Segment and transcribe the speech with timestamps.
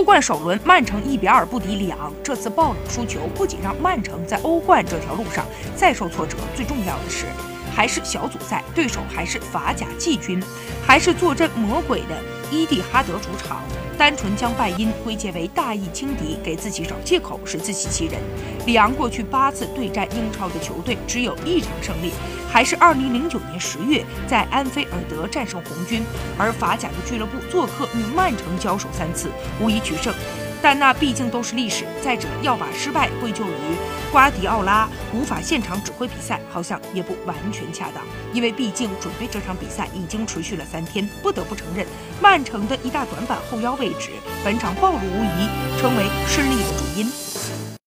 [0.00, 2.10] 欧冠首轮，曼城一比二不敌里昂。
[2.24, 5.44] 这次爆冷输球不仅让曼城在欧冠这条路上
[5.76, 7.26] 再受挫折，最重要的是，
[7.76, 10.42] 还是小组赛对手还是法甲季军，
[10.86, 12.16] 还是坐镇魔鬼的
[12.50, 13.60] 伊蒂哈德主场。
[13.98, 18.18] 单纯将败因归结为大意轻敌，给自己找借口是自欺欺人。
[18.66, 22.12] 里昂过去八次对战英超的球队只有一场胜利，
[22.50, 26.02] 还是2009年十月在安菲尔德战胜红军。
[26.38, 29.30] 而法甲的俱乐部做客与曼城交手三次，
[29.60, 30.14] 无一取胜。
[30.62, 31.86] 但那毕竟都是历史。
[32.04, 33.76] 再者，要把失败归咎于
[34.12, 38.04] 瓜迪奥拉无法现场指挥比赛，好像也不完全恰当。
[38.34, 41.08] 因为毕竟准备这场比赛已经持续了三天。
[41.22, 41.86] 不得不承认，
[42.20, 44.10] 曼城的一大短板后腰位置，
[44.44, 45.48] 本场暴露无遗，
[45.80, 47.29] 成为失利的主因。